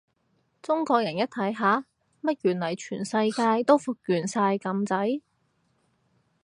[0.63, 1.85] 中國人一睇，吓？
[2.23, 5.21] 乜原來全世界都復原晒咁滯？